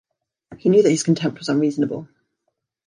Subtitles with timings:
[0.57, 2.07] He knew that his contempt was unreasonable.